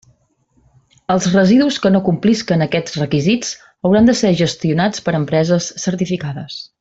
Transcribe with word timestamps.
Els 1.15 1.27
residus 1.33 1.77
que 1.83 1.91
no 1.95 2.01
complisquen 2.07 2.65
aquests 2.67 2.97
requisits 3.01 3.53
hauran 3.91 4.09
de 4.13 4.19
ser 4.25 4.35
gestionats 4.43 5.07
per 5.09 5.15
empreses 5.23 5.69
certificades. 5.89 6.63